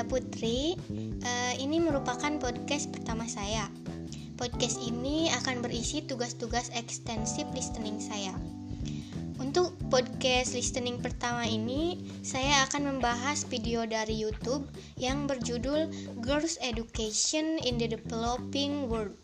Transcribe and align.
Nanda 0.00 0.16
Putri. 0.16 0.80
Uh, 1.20 1.52
ini 1.60 1.76
merupakan 1.76 2.32
podcast 2.40 2.88
pertama 2.88 3.28
saya. 3.28 3.68
Podcast 4.40 4.80
ini 4.80 5.28
akan 5.28 5.60
berisi 5.60 6.00
tugas-tugas 6.00 6.72
ekstensif 6.72 7.44
listening 7.52 8.00
saya. 8.00 8.32
Untuk 9.36 9.76
podcast 9.92 10.56
listening 10.56 11.04
pertama 11.04 11.44
ini, 11.44 12.00
saya 12.24 12.64
akan 12.64 12.96
membahas 12.96 13.44
video 13.44 13.84
dari 13.84 14.16
YouTube 14.16 14.72
yang 14.96 15.28
berjudul 15.28 15.92
Girls 16.24 16.56
Education 16.64 17.60
in 17.60 17.76
the 17.76 17.92
Developing 17.92 18.88
World. 18.88 19.20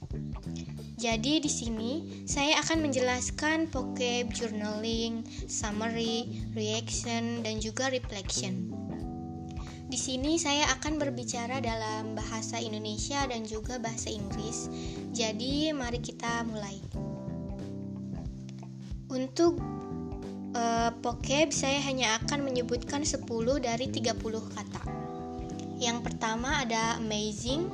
Jadi 1.00 1.40
di 1.40 1.48
sini 1.48 1.93
saya 2.29 2.61
akan 2.61 2.84
menjelaskan 2.84 3.72
vocab 3.72 4.29
journaling, 4.29 5.24
summary, 5.48 6.45
reaction, 6.52 7.40
dan 7.40 7.65
juga 7.65 7.88
reflection. 7.88 8.76
Di 9.86 9.95
sini 9.95 10.34
saya 10.34 10.66
akan 10.74 10.98
berbicara 10.98 11.62
dalam 11.62 12.18
bahasa 12.18 12.58
Indonesia 12.58 13.22
dan 13.30 13.46
juga 13.46 13.78
bahasa 13.78 14.10
Inggris. 14.10 14.66
Jadi, 15.14 15.70
mari 15.70 16.02
kita 16.02 16.42
mulai. 16.42 16.74
Untuk 19.06 19.62
uh, 20.59 20.90
vocab 20.98 21.54
saya 21.54 21.78
hanya 21.86 22.18
akan 22.18 22.42
menyebutkan 22.42 23.06
10 23.06 23.22
dari 23.62 23.86
30 23.86 24.18
kata. 24.59 24.82
Yang 25.78 25.98
pertama 26.02 26.66
ada 26.66 26.98
amazing, 26.98 27.70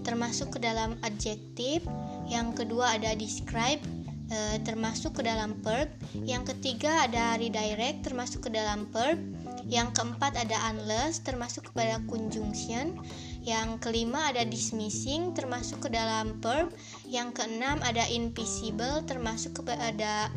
termasuk 0.00 0.56
ke 0.56 0.64
dalam 0.64 0.96
adjective. 1.04 1.84
Yang 2.24 2.64
kedua 2.64 2.96
ada 2.96 3.12
describe, 3.12 3.84
uh, 4.32 4.56
termasuk 4.64 5.20
ke 5.20 5.22
dalam 5.28 5.60
verb. 5.60 5.92
Yang 6.24 6.56
ketiga 6.56 7.04
ada 7.04 7.36
redirect, 7.36 8.08
termasuk 8.08 8.48
ke 8.48 8.50
dalam 8.56 8.88
verb 8.96 9.20
yang 9.68 9.92
keempat 9.92 10.38
ada 10.38 10.56
unless 10.72 11.20
termasuk 11.20 11.72
kepada 11.72 12.00
conjunction. 12.08 12.96
Yang 13.40 13.80
kelima 13.80 14.32
ada 14.32 14.44
dismissing 14.44 15.32
termasuk 15.32 15.84
ke 15.84 15.88
dalam 15.92 16.38
verb. 16.40 16.72
Yang 17.08 17.42
keenam 17.42 17.80
ada 17.84 18.04
invisible 18.08 19.04
termasuk 19.04 19.60
kepada 19.60 20.30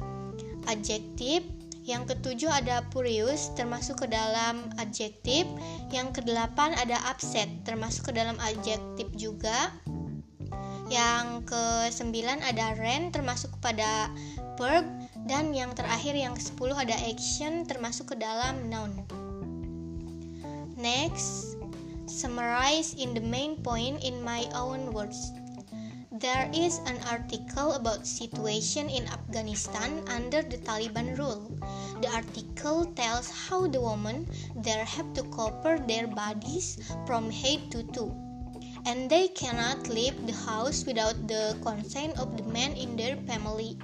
adjektif. 0.68 1.44
Yang 1.84 2.16
ketujuh 2.16 2.48
ada 2.48 2.84
furious 2.96 3.52
termasuk 3.60 4.04
ke 4.04 4.08
dalam 4.08 4.72
adjektif. 4.80 5.44
Yang 5.92 6.24
kedelapan 6.24 6.72
ada 6.80 6.96
upset 7.12 7.52
termasuk 7.68 8.12
ke 8.12 8.14
dalam 8.16 8.40
adjektif 8.40 9.08
juga. 9.20 9.72
Yang 10.94 11.50
kesembilan 11.50 12.46
ada 12.46 12.78
ran 12.78 13.10
termasuk 13.10 13.50
kepada 13.58 14.14
verb 14.62 14.86
dan 15.26 15.50
yang 15.50 15.74
terakhir 15.74 16.14
yang 16.14 16.38
ke-10 16.38 16.70
ada 16.70 16.94
action 17.10 17.66
termasuk 17.66 18.14
ke 18.14 18.16
dalam 18.22 18.70
noun. 18.70 19.02
Next, 20.78 21.58
summarize 22.06 22.94
in 22.94 23.18
the 23.18 23.26
main 23.26 23.58
point 23.66 24.06
in 24.06 24.22
my 24.22 24.46
own 24.54 24.94
words. 24.94 25.34
There 26.14 26.46
is 26.54 26.78
an 26.86 27.02
article 27.10 27.74
about 27.74 28.06
situation 28.06 28.86
in 28.86 29.10
Afghanistan 29.10 30.06
under 30.06 30.46
the 30.46 30.62
Taliban 30.62 31.18
rule. 31.18 31.50
The 32.06 32.14
article 32.14 32.86
tells 32.94 33.34
how 33.34 33.66
the 33.66 33.82
women 33.82 34.30
there 34.54 34.86
have 34.86 35.10
to 35.18 35.26
cover 35.34 35.82
their 35.82 36.06
bodies 36.06 36.78
from 37.10 37.34
head 37.34 37.74
to 37.74 37.82
toe. 37.90 38.14
And 38.86 39.10
they 39.10 39.30
cannot 39.30 39.88
leave 39.88 40.28
the 40.28 40.34
house 40.34 40.86
without 40.86 41.28
the 41.28 41.56
consent 41.64 42.20
of 42.20 42.36
the 42.38 42.44
men 42.44 42.74
in 42.74 42.96
their 42.96 43.16
family. 43.28 43.78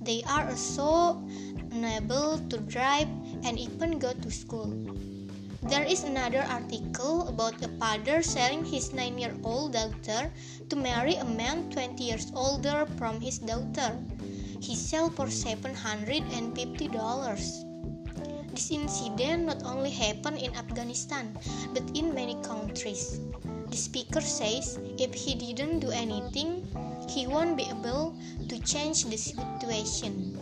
They 0.00 0.22
are 0.24 0.48
also 0.48 1.20
unable 1.70 2.38
to 2.48 2.56
drive 2.64 3.08
and 3.44 3.58
even 3.58 3.98
go 3.98 4.12
to 4.12 4.30
school. 4.30 4.72
There 5.62 5.84
is 5.84 6.04
another 6.04 6.40
article 6.48 7.28
about 7.28 7.60
a 7.62 7.68
father 7.76 8.22
selling 8.22 8.64
his 8.64 8.94
9 8.94 9.18
year 9.18 9.36
old 9.44 9.74
daughter 9.76 10.32
to 10.70 10.76
marry 10.76 11.16
a 11.20 11.24
man 11.24 11.68
20 11.70 12.02
years 12.02 12.32
older 12.34 12.88
from 12.96 13.20
his 13.20 13.38
daughter. 13.38 13.92
He 14.60 14.74
sold 14.74 15.16
for 15.16 15.26
$750. 15.28 16.32
This 18.50 18.70
incident 18.72 19.44
not 19.46 19.62
only 19.64 19.90
happened 19.90 20.38
in 20.40 20.56
Afghanistan 20.56 21.36
but 21.76 21.84
in 21.92 22.14
many 22.14 22.40
countries. 22.40 23.20
The 23.70 23.76
speaker 23.76 24.20
says 24.20 24.78
if 24.98 25.14
he 25.14 25.34
didn't 25.34 25.80
do 25.80 25.90
anything, 25.90 26.66
he 27.08 27.26
won't 27.26 27.56
be 27.56 27.70
able 27.70 28.18
to 28.48 28.58
change 28.60 29.04
the 29.06 29.16
situation. 29.16 30.34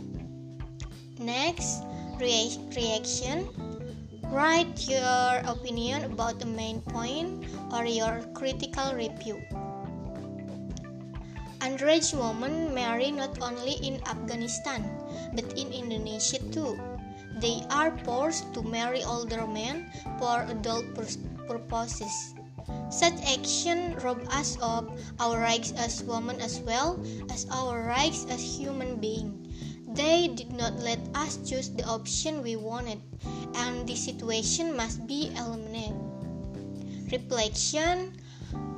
Next, 1.21 1.85
rea 2.19 2.57
reaction 2.75 3.49
Write 4.29 4.89
your 4.89 5.41
opinion 5.45 6.05
about 6.05 6.39
the 6.39 6.45
main 6.45 6.81
point 6.83 7.45
or 7.73 7.85
your 7.85 8.21
critical 8.33 8.93
review. 8.93 9.41
Underage 11.61 12.13
women 12.13 12.73
marry 12.73 13.11
not 13.11 13.41
only 13.41 13.81
in 13.81 14.01
Afghanistan 14.05 14.85
but 15.33 15.49
in 15.57 15.73
Indonesia 15.73 16.41
too. 16.53 16.81
They 17.41 17.65
are 17.71 17.97
forced 18.05 18.53
to 18.53 18.63
marry 18.63 19.05
older 19.05 19.47
men 19.47 19.93
for 20.19 20.45
adult 20.49 20.85
purposes. 21.49 22.38
Such 22.91 23.21
action 23.25 23.97
rob 23.97 24.25
us 24.31 24.57
of 24.61 24.89
our 25.21 25.39
rights 25.39 25.73
as 25.77 26.03
women 26.03 26.41
as 26.41 26.61
well 26.61 26.99
as 27.31 27.47
our 27.51 27.85
rights 27.85 28.27
as 28.29 28.41
human 28.41 28.97
beings. 28.97 29.49
They 29.89 30.29
did 30.29 30.53
not 30.53 30.79
let 30.79 31.01
us 31.15 31.39
choose 31.45 31.71
the 31.71 31.85
option 31.85 32.43
we 32.43 32.57
wanted, 32.57 33.01
and 33.55 33.87
the 33.89 33.97
situation 33.97 34.77
must 34.77 35.07
be 35.07 35.33
eliminated. 35.37 35.97
Reflection 37.11 38.21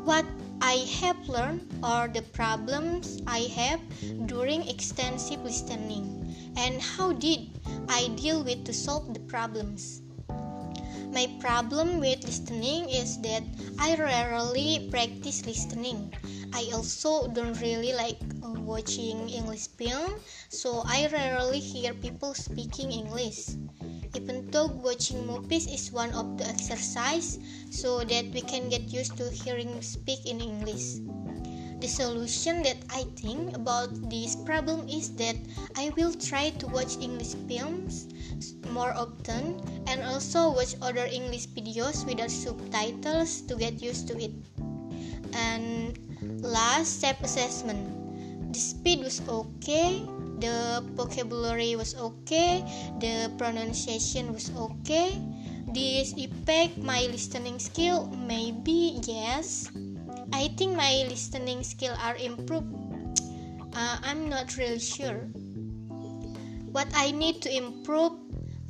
What 0.04 0.24
I 0.62 0.86
have 1.00 1.28
learned 1.28 1.66
or 1.82 2.08
the 2.08 2.22
problems 2.22 3.20
I 3.26 3.50
have 3.54 3.80
during 4.26 4.68
extensive 4.68 5.42
listening, 5.42 6.34
and 6.56 6.80
how 6.80 7.12
did 7.12 7.58
I 7.88 8.08
deal 8.14 8.44
with 8.44 8.64
to 8.64 8.72
solve 8.72 9.12
the 9.14 9.20
problems. 9.20 10.02
My 11.12 11.26
problem 11.40 11.98
with 11.98 12.22
listening 12.22 12.88
is 12.88 13.18
that 13.26 13.42
I 13.78 13.96
rarely 13.96 14.86
practice 14.90 15.44
listening. 15.44 16.14
I 16.54 16.70
also 16.72 17.26
don't 17.26 17.58
really 17.60 17.92
like 17.92 18.18
uh, 18.46 18.54
watching 18.54 19.28
English 19.28 19.68
film, 19.74 20.14
so 20.48 20.82
I 20.86 21.10
rarely 21.10 21.58
hear 21.58 21.94
people 21.94 22.34
speaking 22.34 22.92
English. 22.92 23.58
Even 24.14 24.50
though 24.50 24.66
watching 24.66 25.26
movies 25.26 25.66
is 25.66 25.90
one 25.90 26.14
of 26.14 26.38
the 26.38 26.46
exercise, 26.46 27.38
so 27.70 28.06
that 28.06 28.30
we 28.30 28.40
can 28.42 28.68
get 28.68 28.86
used 28.94 29.16
to 29.18 29.30
hearing 29.30 29.82
speak 29.82 30.26
in 30.26 30.40
English. 30.40 31.02
The 31.80 31.88
solution 31.88 32.62
that 32.62 32.76
I 32.90 33.02
think 33.16 33.56
about 33.56 33.88
this 34.10 34.36
problem 34.36 34.86
is 34.86 35.10
that 35.16 35.34
I 35.74 35.90
will 35.96 36.12
try 36.14 36.50
to 36.60 36.66
watch 36.68 37.00
English 37.00 37.34
films 37.48 38.06
more 38.70 38.92
often 38.92 39.58
and 39.90 40.06
also 40.06 40.54
watch 40.54 40.78
other 40.78 41.10
English 41.10 41.50
videos 41.50 42.06
without 42.06 42.30
subtitles 42.30 43.42
to 43.50 43.58
get 43.58 43.82
used 43.82 44.06
to 44.06 44.14
it. 44.22 44.30
And 45.34 45.98
last, 46.40 47.02
self 47.02 47.18
assessment. 47.26 47.82
The 48.54 48.58
speed 48.58 49.02
was 49.02 49.18
okay 49.26 50.06
the 50.40 50.82
vocabulary 50.96 51.76
was 51.76 51.94
okay 51.94 52.64
the 52.98 53.30
pronunciation 53.36 54.32
was 54.32 54.50
okay. 54.56 55.12
This 55.70 56.16
effect 56.16 56.78
my 56.78 57.06
listening 57.12 57.60
skill? 57.60 58.08
Maybe 58.26 58.98
yes. 59.04 59.70
I 60.32 60.48
think 60.56 60.74
my 60.74 61.04
listening 61.06 61.62
skill 61.62 61.94
are 62.02 62.16
improved. 62.16 62.72
Uh, 63.76 63.98
i'm 64.02 64.28
not 64.28 64.56
really 64.56 64.80
sure. 64.80 65.28
What 66.72 66.88
i 66.96 67.12
need 67.12 67.42
to 67.42 67.50
improve 67.52 68.16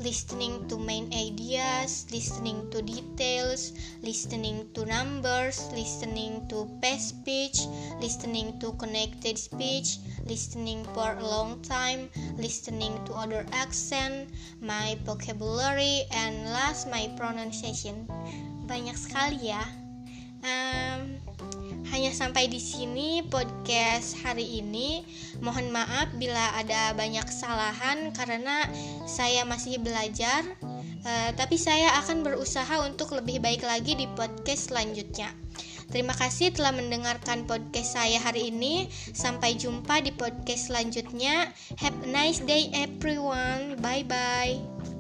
listening 0.01 0.67
to 0.69 0.81
main 0.81 1.13
ideas, 1.13 2.09
listening 2.11 2.65
to 2.73 2.81
details, 2.81 3.73
listening 4.03 4.67
to 4.73 4.89
numbers, 4.89 5.69
listening 5.77 6.49
to 6.49 6.65
past 6.81 7.21
speech, 7.21 7.69
listening 8.01 8.59
to 8.59 8.73
connected 8.81 9.37
speech, 9.37 10.01
listening 10.25 10.85
for 10.97 11.13
a 11.21 11.25
long 11.25 11.61
time, 11.61 12.09
listening 12.41 12.97
to 13.05 13.13
other 13.13 13.45
accent, 13.53 14.33
my 14.61 14.97
vocabulary, 15.05 16.09
and 16.17 16.49
last 16.49 16.89
my 16.89 17.13
pronunciation. 17.21 18.09
Banyak 18.65 18.97
sekali 18.97 19.53
ya. 19.53 19.61
Um, 20.41 20.80
sampai 22.11 22.51
di 22.51 22.59
sini 22.59 23.23
podcast 23.23 24.19
hari 24.27 24.61
ini. 24.63 25.07
Mohon 25.39 25.71
maaf 25.71 26.11
bila 26.19 26.59
ada 26.59 26.91
banyak 26.99 27.23
kesalahan 27.23 28.11
karena 28.11 28.67
saya 29.07 29.47
masih 29.47 29.79
belajar. 29.79 30.43
Uh, 31.01 31.33
tapi 31.33 31.57
saya 31.57 31.97
akan 32.05 32.21
berusaha 32.21 32.85
untuk 32.85 33.17
lebih 33.17 33.41
baik 33.41 33.65
lagi 33.65 33.97
di 33.97 34.05
podcast 34.13 34.69
selanjutnya. 34.69 35.33
Terima 35.91 36.15
kasih 36.15 36.55
telah 36.55 36.71
mendengarkan 36.71 37.51
podcast 37.51 37.99
saya 37.99 38.23
hari 38.23 38.55
ini. 38.55 38.87
Sampai 39.11 39.59
jumpa 39.59 40.05
di 40.05 40.15
podcast 40.15 40.71
selanjutnya. 40.71 41.51
Have 41.83 41.99
a 42.05 42.09
nice 42.11 42.39
day 42.43 42.71
everyone. 42.77 43.81
Bye 43.83 44.07
bye. 44.07 45.00